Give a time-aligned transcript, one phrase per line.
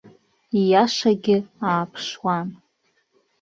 [0.59, 1.37] Ииашагьы
[1.69, 2.47] ааԥшуан.